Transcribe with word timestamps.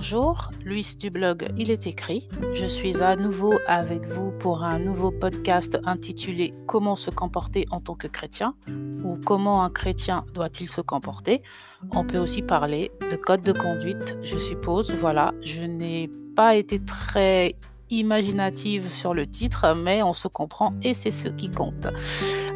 Bonjour, 0.00 0.52
Louise 0.64 0.96
du 0.96 1.10
blog 1.10 1.48
Il 1.58 1.72
est 1.72 1.88
écrit. 1.88 2.24
Je 2.54 2.66
suis 2.66 3.02
à 3.02 3.16
nouveau 3.16 3.54
avec 3.66 4.06
vous 4.06 4.30
pour 4.30 4.62
un 4.62 4.78
nouveau 4.78 5.10
podcast 5.10 5.76
intitulé 5.86 6.54
Comment 6.68 6.94
se 6.94 7.10
comporter 7.10 7.66
en 7.72 7.80
tant 7.80 7.96
que 7.96 8.06
chrétien 8.06 8.54
ou 9.02 9.16
Comment 9.26 9.64
un 9.64 9.70
chrétien 9.70 10.24
doit-il 10.34 10.68
se 10.68 10.80
comporter. 10.80 11.42
On 11.90 12.04
peut 12.04 12.18
aussi 12.18 12.42
parler 12.42 12.92
de 13.10 13.16
code 13.16 13.42
de 13.42 13.50
conduite, 13.50 14.16
je 14.22 14.38
suppose. 14.38 14.92
Voilà, 14.92 15.34
je 15.42 15.62
n'ai 15.62 16.08
pas 16.36 16.54
été 16.54 16.78
très 16.78 17.56
imaginative 17.90 18.88
sur 18.88 19.14
le 19.14 19.26
titre, 19.26 19.74
mais 19.74 20.04
on 20.04 20.12
se 20.12 20.28
comprend 20.28 20.74
et 20.80 20.94
c'est 20.94 21.10
ce 21.10 21.26
qui 21.26 21.50
compte. 21.50 21.88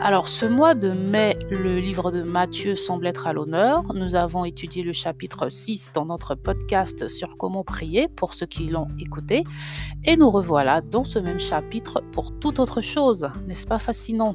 Alors, 0.05 0.29
ce 0.29 0.47
mois 0.47 0.75
de 0.75 0.91
mai, 0.91 1.39
le 1.49 1.79
livre 1.79 2.11
de 2.11 2.23
Matthieu 2.23 2.75
semble 2.75 3.07
être 3.07 3.29
à 3.29 3.33
l'honneur. 3.33 3.85
Nous 3.95 4.17
avons 4.17 4.45
étudié 4.45 4.83
le 4.83 4.93
chapitre 4.93 5.49
6 5.49 5.93
dans 5.95 6.07
notre 6.07 6.35
podcast 6.35 7.09
sur 7.09 7.37
comment 7.37 7.63
prier 7.63 8.09
pour 8.09 8.35
ceux 8.35 8.47
qui 8.47 8.67
l'ont 8.67 8.89
écouté. 8.99 9.45
Et 10.05 10.17
nous 10.17 10.29
revoilà 10.29 10.81
dans 10.81 11.05
ce 11.05 11.21
même 11.21 11.39
chapitre 11.39 12.03
pour 12.11 12.37
toute 12.41 12.59
autre 12.59 12.81
chose. 12.81 13.31
N'est-ce 13.47 13.69
pas 13.69 13.79
fascinant? 13.79 14.35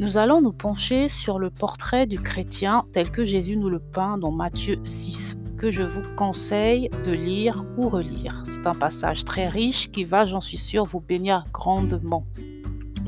Nous 0.00 0.18
allons 0.18 0.42
nous 0.42 0.52
pencher 0.52 1.08
sur 1.08 1.38
le 1.38 1.50
portrait 1.50 2.08
du 2.08 2.18
chrétien 2.18 2.84
tel 2.92 3.12
que 3.12 3.24
Jésus 3.24 3.56
nous 3.56 3.70
le 3.70 3.78
peint 3.78 4.18
dans 4.18 4.32
Matthieu 4.32 4.80
6 4.82 5.36
que 5.56 5.70
je 5.70 5.84
vous 5.84 6.02
conseille 6.16 6.90
de 7.04 7.12
lire 7.12 7.64
ou 7.76 7.88
relire. 7.88 8.42
C'est 8.44 8.66
un 8.66 8.74
passage 8.74 9.24
très 9.24 9.46
riche 9.46 9.92
qui 9.92 10.02
va, 10.02 10.24
j'en 10.24 10.40
suis 10.40 10.56
sûre, 10.56 10.84
vous 10.84 11.00
bénir 11.00 11.44
grandement. 11.52 12.24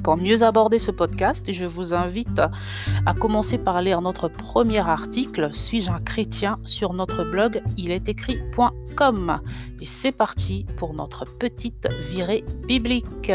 Pour 0.03 0.17
mieux 0.17 0.43
aborder 0.43 0.79
ce 0.79 0.91
podcast, 0.91 1.53
je 1.53 1.65
vous 1.65 1.95
invite 1.95 2.41
à 3.07 3.15
commencer 3.15 3.59
par 3.59 3.81
lire 3.83 4.01
notre 4.01 4.29
premier 4.29 4.81
article 4.81 5.51
Suis-je 5.53 5.91
un 5.91 6.01
chrétien 6.01 6.59
sur 6.65 6.93
notre 6.93 7.25
blog 7.25 7.63
il 7.77 7.91
est 7.91 8.09
écrit.com. 8.09 9.41
Et 9.81 9.87
c'est 9.87 10.13
parti 10.13 10.67
pour 10.77 10.95
notre 10.95 11.25
petite 11.25 11.89
virée 12.11 12.45
biblique. 12.67 13.31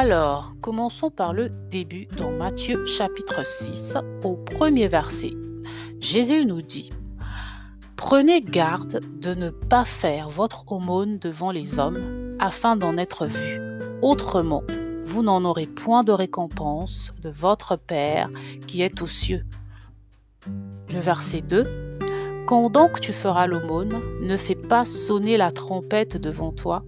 Alors, 0.00 0.52
commençons 0.60 1.10
par 1.10 1.32
le 1.32 1.48
début 1.48 2.06
dans 2.16 2.30
Matthieu 2.30 2.86
chapitre 2.86 3.44
6 3.44 3.94
au 4.22 4.36
premier 4.36 4.86
verset. 4.86 5.32
Jésus 5.98 6.46
nous 6.46 6.62
dit, 6.62 6.90
Prenez 7.96 8.40
garde 8.40 9.00
de 9.20 9.34
ne 9.34 9.50
pas 9.50 9.84
faire 9.84 10.28
votre 10.28 10.70
aumône 10.70 11.18
devant 11.18 11.50
les 11.50 11.80
hommes 11.80 12.36
afin 12.38 12.76
d'en 12.76 12.96
être 12.96 13.26
vu. 13.26 13.60
Autrement, 14.00 14.62
vous 15.04 15.24
n'en 15.24 15.44
aurez 15.44 15.66
point 15.66 16.04
de 16.04 16.12
récompense 16.12 17.12
de 17.20 17.28
votre 17.28 17.74
Père 17.74 18.30
qui 18.68 18.82
est 18.82 19.02
aux 19.02 19.08
cieux. 19.08 19.44
Le 20.90 21.00
verset 21.00 21.40
2. 21.40 21.96
Quand 22.46 22.70
donc 22.70 23.00
tu 23.00 23.12
feras 23.12 23.48
l'aumône, 23.48 24.00
ne 24.22 24.36
fais 24.36 24.54
pas 24.54 24.86
sonner 24.86 25.36
la 25.36 25.50
trompette 25.50 26.16
devant 26.16 26.52
toi, 26.52 26.84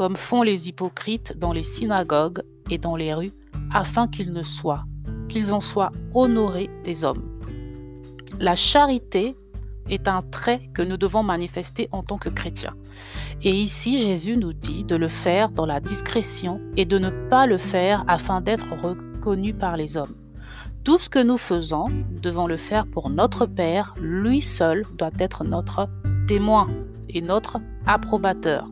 comme 0.00 0.16
font 0.16 0.40
les 0.40 0.66
hypocrites 0.66 1.36
dans 1.36 1.52
les 1.52 1.62
synagogues 1.62 2.40
et 2.70 2.78
dans 2.78 2.96
les 2.96 3.12
rues, 3.12 3.34
afin 3.70 4.08
qu'ils 4.08 4.32
ne 4.32 4.40
soient, 4.40 4.86
qu'ils 5.28 5.52
en 5.52 5.60
soient 5.60 5.92
honorés 6.14 6.70
des 6.84 7.04
hommes. 7.04 7.38
La 8.38 8.56
charité 8.56 9.36
est 9.90 10.08
un 10.08 10.22
trait 10.22 10.62
que 10.72 10.80
nous 10.80 10.96
devons 10.96 11.22
manifester 11.22 11.90
en 11.92 12.02
tant 12.02 12.16
que 12.16 12.30
chrétiens. 12.30 12.72
Et 13.42 13.50
ici, 13.50 13.98
Jésus 13.98 14.38
nous 14.38 14.54
dit 14.54 14.84
de 14.84 14.96
le 14.96 15.08
faire 15.08 15.50
dans 15.50 15.66
la 15.66 15.80
discrétion 15.80 16.62
et 16.78 16.86
de 16.86 16.98
ne 16.98 17.10
pas 17.28 17.46
le 17.46 17.58
faire 17.58 18.02
afin 18.08 18.40
d'être 18.40 18.72
reconnu 18.82 19.52
par 19.52 19.76
les 19.76 19.98
hommes. 19.98 20.14
Tout 20.82 20.96
ce 20.96 21.10
que 21.10 21.22
nous 21.22 21.36
faisons, 21.36 21.88
devons 22.22 22.46
le 22.46 22.56
faire 22.56 22.86
pour 22.86 23.10
notre 23.10 23.44
Père, 23.44 23.94
lui 24.00 24.40
seul 24.40 24.86
doit 24.96 25.10
être 25.18 25.44
notre 25.44 25.88
témoin 26.26 26.70
et 27.10 27.20
notre 27.20 27.58
approbateur. 27.84 28.66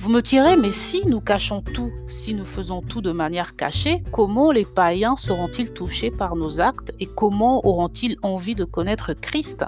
Vous 0.00 0.08
me 0.08 0.22
direz, 0.22 0.56
mais 0.56 0.70
si 0.70 1.06
nous 1.06 1.20
cachons 1.20 1.60
tout, 1.60 1.92
si 2.06 2.32
nous 2.32 2.46
faisons 2.46 2.80
tout 2.80 3.02
de 3.02 3.12
manière 3.12 3.54
cachée, 3.54 4.02
comment 4.12 4.50
les 4.50 4.64
païens 4.64 5.14
seront-ils 5.14 5.74
touchés 5.74 6.10
par 6.10 6.36
nos 6.36 6.58
actes 6.58 6.94
et 7.00 7.04
comment 7.04 7.66
auront-ils 7.66 8.16
envie 8.22 8.54
de 8.54 8.64
connaître 8.64 9.12
Christ? 9.12 9.66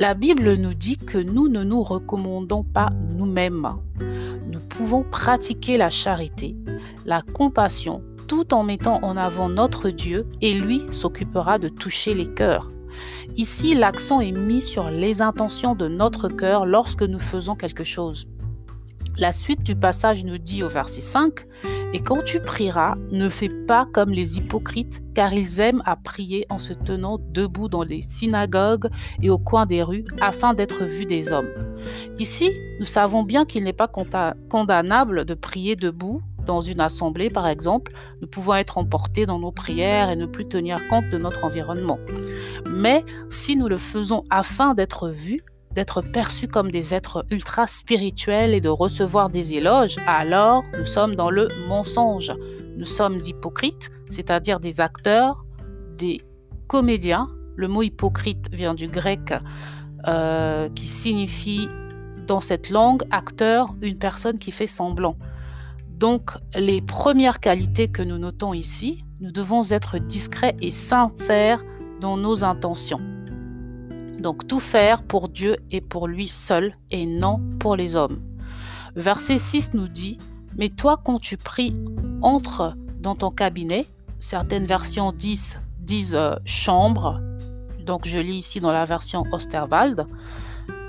La 0.00 0.14
Bible 0.14 0.54
nous 0.54 0.74
dit 0.74 0.98
que 0.98 1.18
nous 1.18 1.46
ne 1.46 1.62
nous 1.62 1.84
recommandons 1.84 2.64
pas 2.64 2.88
nous-mêmes. 3.16 3.68
Nous 4.50 4.58
pouvons 4.58 5.04
pratiquer 5.04 5.76
la 5.76 5.90
charité, 5.90 6.56
la 7.06 7.22
compassion, 7.22 8.02
tout 8.26 8.52
en 8.52 8.64
mettant 8.64 8.98
en 9.04 9.16
avant 9.16 9.48
notre 9.48 9.90
Dieu 9.90 10.26
et 10.40 10.54
lui 10.54 10.82
s'occupera 10.90 11.60
de 11.60 11.68
toucher 11.68 12.14
les 12.14 12.26
cœurs. 12.26 12.68
Ici, 13.36 13.74
l'accent 13.74 14.18
est 14.18 14.32
mis 14.32 14.60
sur 14.60 14.90
les 14.90 15.22
intentions 15.22 15.76
de 15.76 15.86
notre 15.86 16.28
cœur 16.28 16.66
lorsque 16.66 17.04
nous 17.04 17.20
faisons 17.20 17.54
quelque 17.54 17.84
chose. 17.84 18.26
La 19.16 19.32
suite 19.32 19.62
du 19.62 19.76
passage 19.76 20.24
nous 20.24 20.38
dit 20.38 20.64
au 20.64 20.68
verset 20.68 21.00
5, 21.00 21.46
Et 21.92 22.00
quand 22.00 22.24
tu 22.24 22.40
prieras, 22.40 22.96
ne 23.12 23.28
fais 23.28 23.48
pas 23.48 23.86
comme 23.92 24.10
les 24.10 24.38
hypocrites, 24.38 25.02
car 25.14 25.32
ils 25.32 25.60
aiment 25.60 25.82
à 25.84 25.94
prier 25.94 26.46
en 26.50 26.58
se 26.58 26.72
tenant 26.72 27.18
debout 27.30 27.68
dans 27.68 27.84
les 27.84 28.02
synagogues 28.02 28.88
et 29.22 29.30
au 29.30 29.38
coin 29.38 29.66
des 29.66 29.84
rues, 29.84 30.04
afin 30.20 30.52
d'être 30.52 30.84
vus 30.84 31.06
des 31.06 31.32
hommes. 31.32 31.50
Ici, 32.18 32.50
nous 32.80 32.84
savons 32.84 33.22
bien 33.22 33.44
qu'il 33.44 33.62
n'est 33.62 33.72
pas 33.72 33.88
condamnable 34.48 35.24
de 35.24 35.34
prier 35.34 35.76
debout 35.76 36.20
dans 36.44 36.60
une 36.60 36.80
assemblée, 36.80 37.30
par 37.30 37.46
exemple, 37.48 37.92
nous 38.20 38.28
pouvons 38.28 38.54
être 38.54 38.78
emportés 38.78 39.26
dans 39.26 39.38
nos 39.38 39.52
prières 39.52 40.10
et 40.10 40.16
ne 40.16 40.26
plus 40.26 40.46
tenir 40.46 40.86
compte 40.88 41.08
de 41.08 41.18
notre 41.18 41.44
environnement. 41.44 41.98
Mais 42.70 43.04
si 43.28 43.56
nous 43.56 43.68
le 43.68 43.76
faisons 43.76 44.22
afin 44.30 44.74
d'être 44.74 45.08
vus, 45.08 45.40
d'être 45.74 46.00
perçus 46.00 46.48
comme 46.48 46.70
des 46.70 46.94
êtres 46.94 47.24
ultra 47.30 47.66
spirituels 47.66 48.54
et 48.54 48.60
de 48.60 48.68
recevoir 48.68 49.28
des 49.28 49.54
éloges, 49.54 49.96
alors 50.06 50.62
nous 50.78 50.84
sommes 50.84 51.14
dans 51.16 51.30
le 51.30 51.48
mensonge. 51.68 52.32
Nous 52.76 52.84
sommes 52.84 53.18
hypocrites, 53.24 53.90
c'est-à-dire 54.08 54.60
des 54.60 54.80
acteurs, 54.80 55.44
des 55.98 56.20
comédiens. 56.66 57.28
Le 57.56 57.68
mot 57.68 57.82
hypocrite 57.82 58.48
vient 58.52 58.74
du 58.74 58.88
grec 58.88 59.34
euh, 60.06 60.68
qui 60.70 60.86
signifie 60.86 61.68
dans 62.26 62.40
cette 62.40 62.70
langue 62.70 63.02
acteur, 63.10 63.74
une 63.82 63.98
personne 63.98 64.38
qui 64.38 64.50
fait 64.50 64.66
semblant. 64.66 65.16
Donc 65.98 66.30
les 66.56 66.80
premières 66.82 67.40
qualités 67.40 67.88
que 67.88 68.02
nous 68.02 68.18
notons 68.18 68.54
ici, 68.54 69.04
nous 69.20 69.30
devons 69.30 69.70
être 69.70 69.98
discrets 69.98 70.56
et 70.60 70.70
sincères 70.70 71.62
dans 72.00 72.16
nos 72.16 72.44
intentions. 72.44 73.00
Donc 74.24 74.46
tout 74.46 74.58
faire 74.58 75.02
pour 75.02 75.28
Dieu 75.28 75.54
et 75.70 75.82
pour 75.82 76.08
lui 76.08 76.26
seul 76.26 76.72
et 76.90 77.04
non 77.04 77.44
pour 77.60 77.76
les 77.76 77.94
hommes. 77.94 78.22
Verset 78.96 79.36
6 79.36 79.74
nous 79.74 79.86
dit, 79.86 80.16
Mais 80.56 80.70
toi 80.70 80.98
quand 81.04 81.18
tu 81.18 81.36
pries, 81.36 81.74
entre 82.22 82.74
dans 82.98 83.14
ton 83.14 83.30
cabinet. 83.30 83.86
Certaines 84.18 84.64
versions 84.64 85.12
disent, 85.12 85.58
disent 85.78 86.14
euh, 86.14 86.36
chambre. 86.46 87.20
Donc 87.84 88.08
je 88.08 88.18
lis 88.18 88.38
ici 88.38 88.60
dans 88.60 88.72
la 88.72 88.86
version 88.86 89.24
Osterwald. 89.30 90.06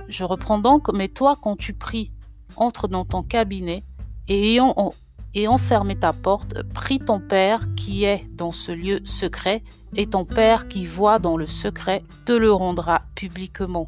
Je 0.08 0.24
reprends 0.24 0.60
donc, 0.60 0.88
Mais 0.94 1.10
toi 1.10 1.36
quand 1.36 1.58
tu 1.58 1.74
pries, 1.74 2.14
entre 2.56 2.88
dans 2.88 3.04
ton 3.04 3.22
cabinet 3.22 3.84
et 4.30 4.54
ayant 4.54 4.74
et 5.36 5.48
enfermer 5.48 5.98
ta 5.98 6.14
porte, 6.14 6.64
prie 6.74 7.00
ton 7.00 7.20
Père 7.20 7.68
qui 7.76 8.06
est 8.06 8.26
dans 8.32 8.52
ce 8.52 8.72
lieu 8.72 9.00
secret, 9.04 9.62
et 9.96 10.08
ton 10.08 10.26
Père 10.26 10.68
qui 10.68 10.86
voit 10.86 11.20
dans 11.20 11.38
le 11.38 11.46
secret 11.46 12.02
te 12.26 12.32
le 12.32 12.52
rendra 12.52 13.04
publiquement. 13.14 13.88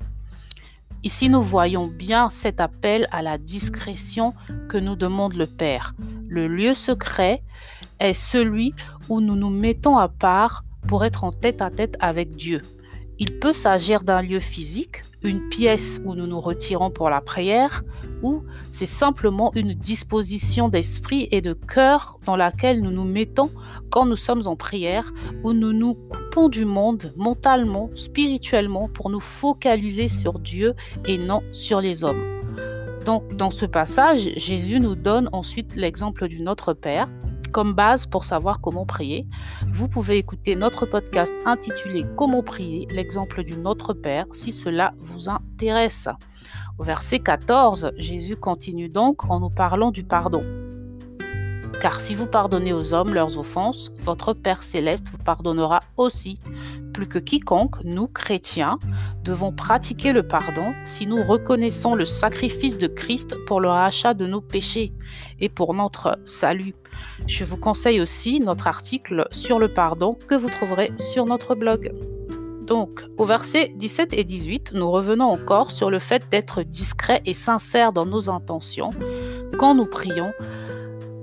Ici, 1.03 1.29
nous 1.29 1.41
voyons 1.41 1.87
bien 1.87 2.29
cet 2.29 2.59
appel 2.59 3.07
à 3.11 3.21
la 3.21 3.37
discrétion 3.37 4.33
que 4.67 4.77
nous 4.77 4.95
demande 4.95 5.35
le 5.35 5.47
Père. 5.47 5.93
Le 6.27 6.47
lieu 6.47 6.73
secret 6.73 7.41
est 7.99 8.13
celui 8.13 8.73
où 9.07 9.21
nous 9.21 9.35
nous 9.35 9.49
mettons 9.49 9.97
à 9.97 10.09
part 10.09 10.65
pour 10.87 11.05
être 11.05 11.23
en 11.23 11.31
tête 11.31 11.61
à 11.61 11.69
tête 11.69 11.97
avec 11.99 12.35
Dieu. 12.35 12.61
Il 13.19 13.39
peut 13.39 13.53
s'agir 13.53 14.03
d'un 14.03 14.21
lieu 14.21 14.39
physique, 14.39 15.03
une 15.23 15.49
pièce 15.49 15.99
où 16.05 16.15
nous 16.15 16.27
nous 16.27 16.39
retirons 16.39 16.89
pour 16.89 17.09
la 17.09 17.21
prière, 17.21 17.83
ou 18.23 18.43
c'est 18.71 18.85
simplement 18.85 19.51
une 19.55 19.73
disposition 19.73 20.69
d'esprit 20.69 21.27
et 21.31 21.41
de 21.41 21.53
cœur 21.53 22.17
dans 22.25 22.35
laquelle 22.35 22.81
nous 22.81 22.91
nous 22.91 23.03
mettons 23.03 23.51
quand 23.89 24.05
nous 24.05 24.15
sommes 24.15 24.47
en 24.47 24.55
prière, 24.55 25.11
où 25.43 25.53
nous 25.53 25.73
nous 25.73 25.95
coupons 25.95 26.49
du 26.49 26.65
monde 26.65 27.13
mentalement, 27.15 27.89
spirituellement, 27.95 28.89
pour 28.89 29.09
nous 29.09 29.19
focaliser 29.19 30.07
sur 30.07 30.39
Dieu 30.39 30.73
et 31.05 31.17
non 31.17 31.41
sur 31.51 31.81
les 31.81 32.03
hommes. 32.03 32.23
Donc 33.05 33.35
dans 33.37 33.51
ce 33.51 33.65
passage, 33.65 34.29
Jésus 34.35 34.79
nous 34.79 34.95
donne 34.95 35.29
ensuite 35.31 35.75
l'exemple 35.75 36.27
du 36.27 36.41
Notre 36.41 36.73
Père 36.73 37.07
comme 37.57 37.73
base 37.73 38.05
pour 38.05 38.23
savoir 38.23 38.61
comment 38.61 38.85
prier. 38.85 39.25
Vous 39.73 39.87
pouvez 39.87 40.19
écouter 40.19 40.55
notre 40.55 40.85
podcast 40.85 41.33
intitulé 41.43 42.05
Comment 42.15 42.43
prier, 42.43 42.87
l'exemple 42.91 43.43
du 43.43 43.57
Notre 43.57 43.95
Père, 43.95 44.27
si 44.31 44.51
cela 44.51 44.91
vous 44.99 45.27
intéresse. 45.27 46.07
Au 46.77 46.83
verset 46.83 47.17
14, 47.17 47.93
Jésus 47.97 48.35
continue 48.35 48.89
donc 48.89 49.27
en 49.31 49.39
nous 49.39 49.49
parlant 49.49 49.89
du 49.89 50.03
pardon. 50.03 50.66
Car 51.81 52.01
si 52.01 52.15
vous 52.15 52.25
pardonnez 52.25 52.73
aux 52.73 52.93
hommes 52.93 53.13
leurs 53.13 53.37
offenses, 53.37 53.91
votre 53.99 54.33
Père 54.33 54.63
céleste 54.63 55.07
vous 55.11 55.23
pardonnera 55.23 55.79
aussi. 55.95 56.39
Plus 56.91 57.07
que 57.07 57.19
quiconque, 57.19 57.75
nous, 57.83 58.07
chrétiens, 58.07 58.79
devons 59.23 59.51
pratiquer 59.51 60.11
le 60.11 60.27
pardon 60.27 60.73
si 60.85 61.05
nous 61.05 61.23
reconnaissons 61.23 61.93
le 61.93 62.05
sacrifice 62.05 62.77
de 62.77 62.87
Christ 62.87 63.37
pour 63.45 63.61
le 63.61 63.69
rachat 63.69 64.15
de 64.15 64.25
nos 64.25 64.41
péchés 64.41 64.91
et 65.39 65.49
pour 65.49 65.75
notre 65.75 66.17
salut. 66.25 66.73
Je 67.27 67.45
vous 67.45 67.57
conseille 67.57 68.01
aussi 68.01 68.39
notre 68.39 68.65
article 68.65 69.27
sur 69.29 69.59
le 69.59 69.71
pardon 69.71 70.17
que 70.27 70.33
vous 70.33 70.49
trouverez 70.49 70.91
sur 70.97 71.27
notre 71.27 71.53
blog. 71.53 71.91
Donc, 72.65 73.05
au 73.17 73.25
verset 73.25 73.71
17 73.75 74.13
et 74.13 74.23
18, 74.23 74.73
nous 74.73 74.89
revenons 74.89 75.25
encore 75.25 75.71
sur 75.71 75.91
le 75.91 75.99
fait 75.99 76.27
d'être 76.29 76.63
discret 76.63 77.21
et 77.25 77.35
sincère 77.35 77.93
dans 77.93 78.05
nos 78.05 78.29
intentions 78.29 78.89
quand 79.57 79.73
nous 79.73 79.85
prions 79.85 80.33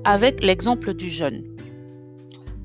avec 0.05 0.43
l'exemple 0.43 0.95
du 0.95 1.09
jeûne. 1.09 1.45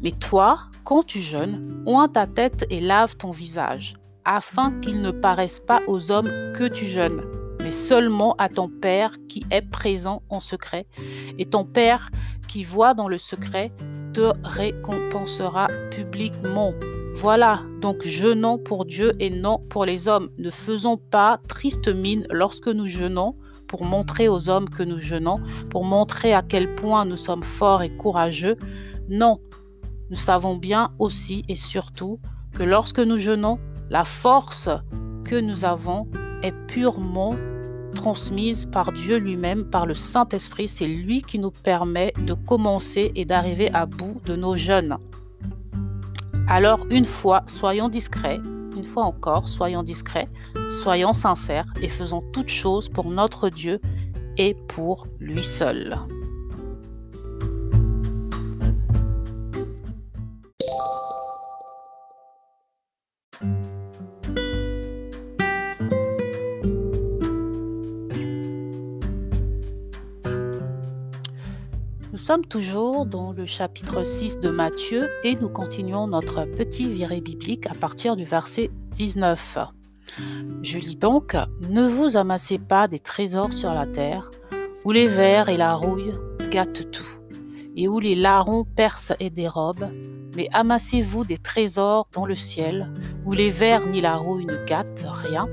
Mais 0.01 0.12
toi, 0.12 0.59
quand 0.83 1.03
tu 1.03 1.19
jeûnes, 1.19 1.83
oins 1.86 2.07
ta 2.07 2.27
tête 2.27 2.65
et 2.69 2.80
lave 2.80 3.15
ton 3.15 3.31
visage, 3.31 3.95
afin 4.25 4.71
qu'il 4.80 5.01
ne 5.01 5.12
paraisse 5.12 5.59
pas 5.59 5.81
aux 5.88 6.12
hommes 6.12 6.31
que 6.56 6.68
tu 6.68 6.88
jeûnes, 6.88 7.21
mais 7.62 7.71
seulement 7.71 8.36
à 8.38 8.50
ton 8.50 8.69
Père 8.69 9.12
qui 9.27 9.44
est 9.51 9.62
présent 9.62 10.21
en 10.30 10.39
secret. 10.39 10.86
Et 11.38 11.45
ton 11.45 11.65
Père 11.65 12.09
qui 12.47 12.63
voit 12.63 12.94
dans 12.94 13.07
le 13.07 13.18
secret 13.18 13.71
te 14.13 14.31
récompensera 14.44 15.68
publiquement. 15.92 16.74
Voilà, 17.15 17.62
donc 17.81 18.06
jeûnons 18.06 18.57
pour 18.57 18.85
Dieu 18.85 19.13
et 19.19 19.30
non 19.30 19.59
pour 19.69 19.85
les 19.85 20.07
hommes. 20.07 20.30
Ne 20.38 20.50
faisons 20.50 20.97
pas 20.97 21.39
triste 21.47 21.89
mine 21.89 22.25
lorsque 22.30 22.69
nous 22.69 22.85
jeûnons, 22.85 23.35
pour 23.69 23.86
montrer 23.86 24.27
aux 24.27 24.50
hommes 24.50 24.68
que 24.68 24.83
nous 24.83 24.98
jeûnons, 24.98 25.39
pour 25.69 25.86
montrer 25.86 26.33
à 26.33 26.42
quel 26.42 26.75
point 26.75 27.06
nous 27.06 27.16
sommes 27.16 27.44
forts 27.44 27.83
et 27.83 27.95
courageux. 27.95 28.57
Non, 29.10 29.39
nous 30.10 30.18
savons 30.18 30.57
bien 30.57 30.92
aussi 30.98 31.44
et 31.48 31.56
surtout 31.56 32.19
que 32.54 32.63
lorsque 32.63 33.00
nous 33.00 33.18
jeûnons, 33.18 33.60
la 33.89 34.04
force 34.04 34.69
que 35.24 35.39
nous 35.39 35.66
avons 35.66 36.07
est 36.42 36.54
purement 36.68 37.36
transmise 37.94 38.66
par 38.66 38.92
Dieu 38.92 39.18
lui-même, 39.18 39.66
par 39.66 39.86
le 39.86 39.94
Saint-Esprit. 39.94 40.68
C'est 40.68 40.88
lui 40.88 41.21
qui 41.21 41.38
nous 41.38 41.51
permet 41.51 42.12
de 42.25 42.33
commencer 42.33 43.12
et 43.16 43.25
d'arriver 43.25 43.69
à 43.74 43.86
bout 43.86 44.19
de 44.25 44.36
nos 44.36 44.56
jeûnes. 44.56 44.98
Alors 46.48 46.88
une 46.89 47.06
fois, 47.06 47.44
soyons 47.45 47.89
discrets, 47.89 48.39
fois 48.85 49.03
encore, 49.03 49.49
soyons 49.49 49.83
discrets, 49.83 50.29
soyons 50.69 51.13
sincères 51.13 51.65
et 51.81 51.89
faisons 51.89 52.21
toutes 52.21 52.49
choses 52.49 52.89
pour 52.89 53.09
notre 53.09 53.49
Dieu 53.49 53.79
et 54.37 54.55
pour 54.67 55.07
lui 55.19 55.43
seul. 55.43 55.97
Sommes 72.29 72.45
toujours 72.45 73.07
dans 73.07 73.31
le 73.31 73.47
chapitre 73.47 74.03
6 74.05 74.39
de 74.39 74.51
Matthieu 74.51 75.09
et 75.23 75.33
nous 75.33 75.49
continuons 75.49 76.05
notre 76.05 76.45
petit 76.45 76.87
viré 76.87 77.21
biblique 77.21 77.65
à 77.65 77.73
partir 77.73 78.15
du 78.15 78.23
verset 78.23 78.69
19. 78.91 79.57
Je 80.61 80.77
lis 80.77 80.95
donc 80.95 81.35
Ne 81.69 81.87
vous 81.87 82.17
amassez 82.17 82.59
pas 82.59 82.87
des 82.87 82.99
trésors 82.99 83.51
sur 83.51 83.73
la 83.73 83.87
terre, 83.87 84.29
où 84.85 84.91
les 84.91 85.07
vers 85.07 85.49
et 85.49 85.57
la 85.57 85.73
rouille 85.73 86.13
gâtent 86.51 86.91
tout, 86.91 87.19
et 87.75 87.87
où 87.87 87.99
les 87.99 88.13
larrons 88.13 88.63
percent 88.63 89.15
et 89.19 89.31
dérobent, 89.31 89.89
mais 90.35 90.49
amassez-vous 90.53 91.25
des 91.25 91.37
trésors 91.37 92.07
dans 92.13 92.27
le 92.27 92.35
ciel, 92.35 92.93
où 93.25 93.33
les 93.33 93.49
vers 93.49 93.87
ni 93.87 94.01
la 94.01 94.17
rouille 94.17 94.45
ne 94.45 94.63
gâtent 94.65 95.07
rien, 95.11 95.47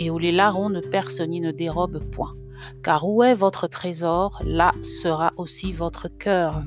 et 0.00 0.10
où 0.10 0.18
les 0.18 0.32
larrons 0.32 0.68
ne 0.68 0.80
percent 0.80 1.28
ni 1.28 1.40
ne 1.40 1.52
dérobent 1.52 2.00
point 2.10 2.34
car 2.82 3.06
où 3.06 3.22
est 3.22 3.34
votre 3.34 3.66
trésor, 3.66 4.40
là 4.44 4.70
sera 4.82 5.32
aussi 5.36 5.72
votre 5.72 6.08
cœur. 6.08 6.62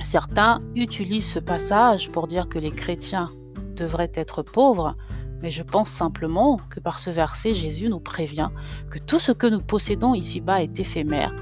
Certains 0.00 0.60
utilisent 0.74 1.32
ce 1.32 1.38
passage 1.38 2.10
pour 2.10 2.26
dire 2.26 2.48
que 2.48 2.58
les 2.58 2.72
chrétiens 2.72 3.30
devraient 3.76 4.12
être 4.14 4.42
pauvres, 4.42 4.96
mais 5.40 5.50
je 5.50 5.62
pense 5.62 5.90
simplement 5.90 6.58
que 6.70 6.80
par 6.80 6.98
ce 6.98 7.10
verset, 7.10 7.54
Jésus 7.54 7.88
nous 7.88 8.00
prévient 8.00 8.50
que 8.90 8.98
tout 8.98 9.18
ce 9.18 9.32
que 9.32 9.46
nous 9.46 9.60
possédons 9.60 10.14
ici-bas 10.14 10.62
est 10.62 10.80
éphémère 10.80 11.34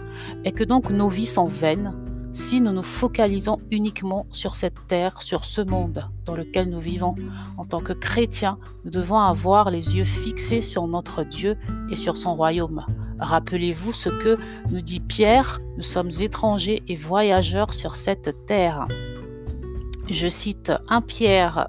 et 0.45 0.53
que 0.53 0.65
donc 0.65 0.91
nos 0.91 1.09
vies 1.09 1.27
sont 1.27 1.47
vaines 1.47 1.95
si 2.33 2.63
nous 2.63 2.73
nous 2.73 2.83
focalisons 2.83 3.59
uniquement 3.71 4.27
sur 4.31 4.55
cette 4.55 4.87
terre, 4.87 5.21
sur 5.23 5.45
ce 5.45 5.61
monde 5.61 6.09
dans 6.25 6.35
lequel 6.35 6.71
nous 6.71 6.81
vivons. 6.81 7.15
En 7.59 7.65
tant 7.65 7.81
que 7.81 7.93
chrétiens, 7.93 8.59
nous 8.85 8.91
devons 8.91 9.19
avoir 9.19 9.71
les 9.71 9.97
yeux 9.97 10.05
fixés 10.05 10.63
sur 10.63 10.87
notre 10.87 11.25
Dieu 11.25 11.59
et 11.91 11.97
sur 11.97 12.17
son 12.17 12.35
royaume. 12.35 12.87
Rappelez-vous 13.23 13.93
ce 13.93 14.09
que 14.09 14.37
nous 14.71 14.81
dit 14.81 15.01
Pierre, 15.01 15.61
nous 15.77 15.83
sommes 15.83 16.11
étrangers 16.21 16.83
et 16.89 16.97
voyageurs 16.97 17.73
sur 17.73 17.97
cette 17.97 18.47
terre. 18.47 18.89
Je 20.11 20.29
cite 20.29 20.73
1 20.89 21.01
Pierre 21.03 21.69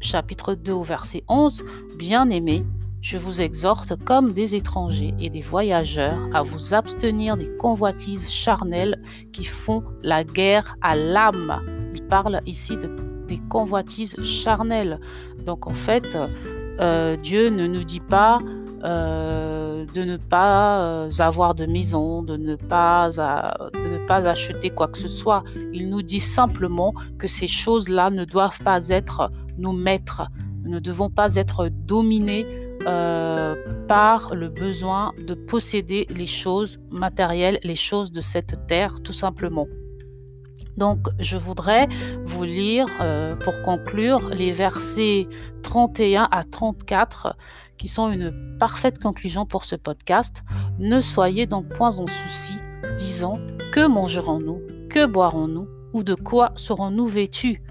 chapitre 0.00 0.54
2 0.54 0.72
au 0.72 0.82
verset 0.82 1.24
11, 1.28 1.64
Bien-aimés, 1.96 2.64
je 3.00 3.16
vous 3.16 3.40
exhorte 3.40 3.96
comme 4.04 4.32
des 4.32 4.54
étrangers 4.54 5.14
et 5.18 5.30
des 5.30 5.40
voyageurs 5.40 6.18
à 6.34 6.42
vous 6.42 6.74
abstenir 6.74 7.36
des 7.36 7.54
convoitises 7.56 8.30
charnelles 8.30 9.02
qui 9.32 9.44
font 9.44 9.82
la 10.02 10.24
guerre 10.24 10.76
à 10.82 10.94
l'âme. 10.96 11.62
Il 11.94 12.02
parle 12.02 12.40
ici 12.46 12.76
de, 12.76 12.90
des 13.26 13.38
convoitises 13.48 14.22
charnelles. 14.22 15.00
Donc 15.44 15.66
en 15.66 15.74
fait, 15.74 16.18
euh, 16.80 17.16
Dieu 17.16 17.48
ne 17.48 17.66
nous 17.66 17.84
dit 17.84 18.00
pas 18.00 18.40
euh, 18.84 19.63
de 19.84 20.02
ne 20.02 20.16
pas 20.16 20.80
euh, 20.80 21.10
avoir 21.18 21.54
de 21.54 21.66
maison, 21.66 22.22
de 22.22 22.36
ne 22.36 22.56
pas, 22.56 23.10
de 23.10 23.88
ne 23.88 24.06
pas 24.06 24.26
acheter 24.28 24.70
quoi 24.70 24.88
que 24.88 24.98
ce 24.98 25.08
soit. 25.08 25.44
Il 25.72 25.90
nous 25.90 26.02
dit 26.02 26.20
simplement 26.20 26.94
que 27.18 27.26
ces 27.26 27.48
choses-là 27.48 28.10
ne 28.10 28.24
doivent 28.24 28.60
pas 28.62 28.88
être 28.88 29.30
nos 29.58 29.72
maîtres. 29.72 30.28
Nous 30.64 30.70
ne 30.70 30.80
devons 30.80 31.10
pas 31.10 31.34
être 31.36 31.68
dominés 31.68 32.46
euh, 32.86 33.54
par 33.88 34.34
le 34.34 34.48
besoin 34.48 35.12
de 35.26 35.34
posséder 35.34 36.06
les 36.10 36.26
choses 36.26 36.78
matérielles, 36.90 37.58
les 37.62 37.76
choses 37.76 38.12
de 38.12 38.20
cette 38.20 38.66
terre, 38.66 39.00
tout 39.02 39.12
simplement. 39.12 39.66
Donc, 40.76 41.06
je 41.18 41.36
voudrais 41.36 41.88
vous 42.24 42.44
lire, 42.44 42.86
euh, 43.00 43.36
pour 43.36 43.62
conclure, 43.62 44.28
les 44.30 44.52
versets 44.52 45.28
31 45.62 46.28
à 46.30 46.44
34, 46.44 47.36
qui 47.76 47.88
sont 47.88 48.10
une 48.10 48.56
parfaite 48.58 48.98
conclusion 48.98 49.46
pour 49.46 49.64
ce 49.64 49.76
podcast. 49.76 50.42
Ne 50.78 51.00
soyez 51.00 51.46
donc 51.46 51.68
point 51.68 51.98
en 51.98 52.06
souci, 52.06 52.54
disant 52.96 53.38
que 53.72 53.86
mangerons-nous, 53.86 54.60
que 54.88 55.06
boirons-nous, 55.06 55.68
ou 55.92 56.02
de 56.02 56.14
quoi 56.14 56.52
serons-nous 56.56 57.06
vêtus? 57.06 57.62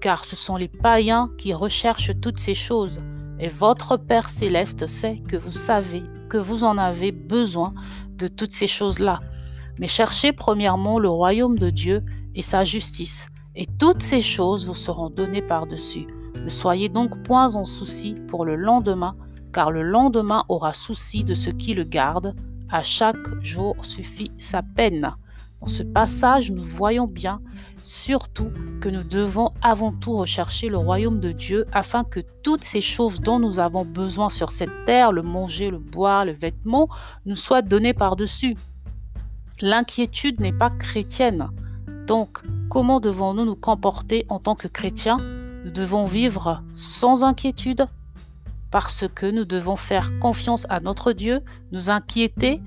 Car 0.00 0.24
ce 0.24 0.36
sont 0.36 0.56
les 0.56 0.68
païens 0.68 1.30
qui 1.38 1.54
recherchent 1.54 2.12
toutes 2.20 2.38
ces 2.38 2.54
choses 2.54 2.98
et 3.42 3.48
votre 3.48 3.96
Père 3.96 4.30
céleste 4.30 4.86
sait 4.86 5.16
que 5.28 5.36
vous 5.36 5.50
savez 5.50 6.04
que 6.28 6.38
vous 6.38 6.62
en 6.62 6.78
avez 6.78 7.10
besoin 7.10 7.74
de 8.16 8.28
toutes 8.28 8.52
ces 8.52 8.68
choses-là. 8.68 9.20
Mais 9.80 9.88
cherchez 9.88 10.32
premièrement 10.32 11.00
le 11.00 11.08
royaume 11.08 11.58
de 11.58 11.68
Dieu 11.68 12.04
et 12.34 12.42
sa 12.42 12.64
justice, 12.64 13.28
et 13.54 13.66
toutes 13.78 14.02
ces 14.02 14.20
choses 14.20 14.66
vous 14.66 14.74
seront 14.74 15.10
données 15.10 15.42
par-dessus. 15.42 16.06
Ne 16.42 16.48
soyez 16.48 16.88
donc 16.88 17.22
point 17.22 17.54
en 17.54 17.64
souci 17.64 18.14
pour 18.28 18.44
le 18.44 18.56
lendemain, 18.56 19.14
car 19.52 19.70
le 19.70 19.82
lendemain 19.82 20.44
aura 20.48 20.72
souci 20.72 21.24
de 21.24 21.34
ce 21.34 21.50
qui 21.50 21.74
le 21.74 21.84
garde. 21.84 22.34
À 22.70 22.82
chaque 22.82 23.42
jour 23.42 23.76
suffit 23.82 24.32
sa 24.36 24.62
peine. 24.62 25.12
Dans 25.60 25.66
ce 25.66 25.82
passage, 25.82 26.50
nous 26.50 26.62
voyons 26.62 27.06
bien 27.06 27.40
surtout 27.82 28.50
que 28.80 28.88
nous 28.88 29.02
devons 29.02 29.50
avant 29.60 29.92
tout 29.92 30.16
rechercher 30.16 30.68
le 30.68 30.78
royaume 30.78 31.20
de 31.20 31.32
Dieu 31.32 31.66
afin 31.72 32.04
que 32.04 32.20
toutes 32.42 32.64
ces 32.64 32.80
choses 32.80 33.20
dont 33.20 33.38
nous 33.38 33.58
avons 33.58 33.84
besoin 33.84 34.30
sur 34.30 34.50
cette 34.50 34.84
terre, 34.84 35.12
le 35.12 35.22
manger, 35.22 35.70
le 35.70 35.78
boire, 35.78 36.24
le 36.24 36.32
vêtement, 36.32 36.88
nous 37.26 37.36
soient 37.36 37.62
données 37.62 37.94
par-dessus. 37.94 38.56
L'inquiétude 39.60 40.40
n'est 40.40 40.52
pas 40.52 40.70
chrétienne. 40.70 41.48
Donc, 42.06 42.38
comment 42.68 43.00
devons-nous 43.00 43.44
nous 43.44 43.56
comporter 43.56 44.24
en 44.28 44.38
tant 44.38 44.54
que 44.54 44.68
chrétiens? 44.68 45.18
Nous 45.64 45.70
devons 45.70 46.06
vivre 46.06 46.62
sans 46.74 47.22
inquiétude 47.22 47.86
parce 48.70 49.04
que 49.14 49.26
nous 49.26 49.44
devons 49.44 49.76
faire 49.76 50.18
confiance 50.18 50.66
à 50.68 50.80
notre 50.80 51.12
Dieu, 51.12 51.40
nous 51.70 51.90
inquiéter 51.90 52.60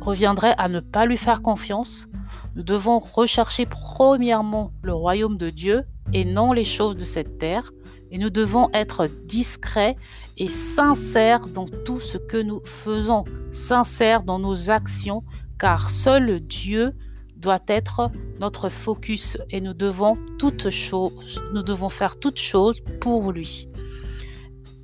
reviendrait 0.00 0.54
à 0.58 0.68
ne 0.68 0.80
pas 0.80 1.06
lui 1.06 1.16
faire 1.16 1.42
confiance. 1.42 2.08
Nous 2.56 2.62
devons 2.62 2.98
rechercher 2.98 3.66
premièrement 3.66 4.72
le 4.82 4.94
royaume 4.94 5.36
de 5.36 5.50
Dieu 5.50 5.84
et 6.12 6.24
non 6.24 6.52
les 6.52 6.64
choses 6.64 6.96
de 6.96 7.04
cette 7.04 7.38
terre. 7.38 7.70
Et 8.10 8.18
nous 8.18 8.30
devons 8.30 8.68
être 8.72 9.08
discrets 9.26 9.94
et 10.36 10.48
sincères 10.48 11.46
dans 11.46 11.66
tout 11.66 12.00
ce 12.00 12.18
que 12.18 12.38
nous 12.38 12.60
faisons, 12.64 13.24
sincères 13.52 14.24
dans 14.24 14.38
nos 14.38 14.70
actions, 14.70 15.22
car 15.58 15.90
seul 15.90 16.40
Dieu 16.40 16.92
doit 17.40 17.62
être 17.68 18.10
notre 18.40 18.68
focus 18.68 19.38
et 19.50 19.60
nous 19.60 19.74
devons 19.74 20.18
toutes 20.38 20.70
choses, 20.70 21.42
nous 21.52 21.62
devons 21.62 21.88
faire 21.88 22.18
toutes 22.18 22.38
choses 22.38 22.80
pour 23.00 23.32
lui 23.32 23.70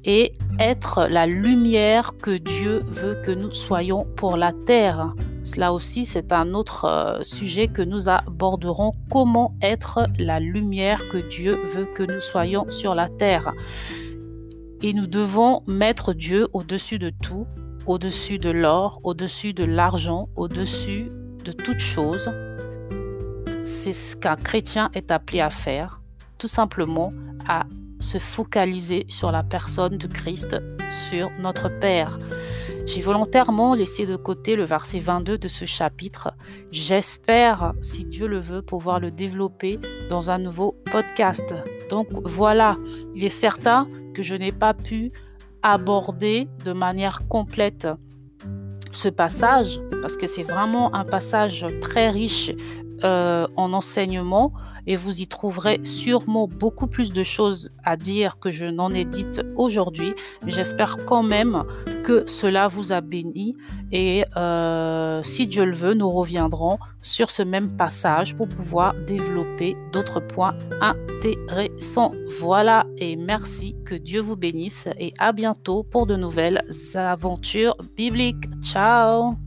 et 0.06 0.32
être 0.60 1.08
la 1.10 1.26
lumière 1.26 2.12
que 2.22 2.38
Dieu 2.38 2.84
veut 2.86 3.20
que 3.22 3.32
nous 3.32 3.52
soyons 3.52 4.06
pour 4.16 4.36
la 4.36 4.52
terre. 4.52 5.12
Cela 5.42 5.72
aussi, 5.72 6.04
c'est 6.04 6.32
un 6.32 6.54
autre 6.54 6.84
euh, 6.84 7.22
sujet 7.22 7.66
que 7.66 7.82
nous 7.82 8.08
aborderons. 8.08 8.92
Comment 9.10 9.56
être 9.62 10.06
la 10.18 10.38
lumière 10.38 11.08
que 11.08 11.18
Dieu 11.18 11.58
veut 11.64 11.86
que 11.86 12.04
nous 12.04 12.20
soyons 12.20 12.70
sur 12.70 12.94
la 12.94 13.08
terre. 13.08 13.52
Et 14.82 14.92
nous 14.92 15.08
devons 15.08 15.62
mettre 15.66 16.12
Dieu 16.12 16.46
au-dessus 16.52 17.00
de 17.00 17.10
tout, 17.10 17.46
au-dessus 17.86 18.38
de 18.38 18.50
l'or, 18.50 19.00
au-dessus 19.02 19.54
de 19.54 19.64
l'argent, 19.64 20.28
au-dessus 20.36 21.10
de 21.46 21.52
toute 21.52 21.78
chose. 21.78 22.30
C'est 23.64 23.92
ce 23.92 24.16
qu'un 24.16 24.36
chrétien 24.36 24.90
est 24.94 25.10
appelé 25.10 25.40
à 25.40 25.50
faire, 25.50 26.02
tout 26.38 26.48
simplement 26.48 27.12
à 27.48 27.64
se 28.00 28.18
focaliser 28.18 29.06
sur 29.08 29.30
la 29.32 29.42
personne 29.42 29.96
de 29.96 30.06
Christ, 30.06 30.56
sur 30.90 31.30
notre 31.38 31.68
Père. 31.68 32.18
J'ai 32.84 33.00
volontairement 33.00 33.74
laissé 33.74 34.06
de 34.06 34.16
côté 34.16 34.54
le 34.54 34.64
verset 34.64 34.98
22 34.98 35.38
de 35.38 35.48
ce 35.48 35.64
chapitre. 35.64 36.32
J'espère, 36.70 37.72
si 37.80 38.06
Dieu 38.06 38.28
le 38.28 38.38
veut, 38.38 38.62
pouvoir 38.62 39.00
le 39.00 39.10
développer 39.10 39.78
dans 40.08 40.30
un 40.30 40.38
nouveau 40.38 40.76
podcast. 40.92 41.54
Donc 41.90 42.08
voilà, 42.24 42.76
il 43.14 43.24
est 43.24 43.28
certain 43.28 43.88
que 44.14 44.22
je 44.22 44.36
n'ai 44.36 44.52
pas 44.52 44.74
pu 44.74 45.10
aborder 45.62 46.48
de 46.64 46.72
manière 46.72 47.26
complète 47.28 47.88
ce 48.96 49.08
passage, 49.08 49.80
parce 50.00 50.16
que 50.16 50.26
c'est 50.26 50.42
vraiment 50.42 50.94
un 50.94 51.04
passage 51.04 51.66
très 51.80 52.08
riche 52.08 52.50
euh, 53.04 53.46
en 53.56 53.72
enseignement 53.72 54.52
et 54.86 54.96
vous 54.96 55.20
y 55.20 55.26
trouverez 55.26 55.80
sûrement 55.82 56.46
beaucoup 56.46 56.86
plus 56.86 57.12
de 57.12 57.22
choses 57.22 57.72
à 57.84 57.96
dire 57.96 58.38
que 58.38 58.50
je 58.50 58.66
n'en 58.66 58.90
ai 58.90 59.04
dites 59.04 59.42
aujourd'hui. 59.56 60.12
J'espère 60.46 61.04
quand 61.04 61.22
même 61.22 61.64
que 62.04 62.26
cela 62.26 62.68
vous 62.68 62.92
a 62.92 63.00
béni 63.00 63.56
et 63.92 64.24
euh, 64.36 65.22
si 65.22 65.46
Dieu 65.46 65.64
le 65.64 65.74
veut, 65.74 65.94
nous 65.94 66.10
reviendrons 66.10 66.78
sur 67.02 67.30
ce 67.30 67.42
même 67.42 67.76
passage 67.76 68.34
pour 68.36 68.48
pouvoir 68.48 68.94
développer 69.06 69.76
d'autres 69.92 70.20
points 70.20 70.56
intéressants. 70.80 72.12
Voilà 72.40 72.86
et 72.98 73.16
merci, 73.16 73.76
que 73.84 73.94
Dieu 73.94 74.20
vous 74.20 74.36
bénisse 74.36 74.88
et 74.98 75.12
à 75.18 75.32
bientôt 75.32 75.82
pour 75.82 76.06
de 76.06 76.16
nouvelles 76.16 76.62
aventures 76.94 77.76
bibliques. 77.96 78.46
Ciao 78.62 79.45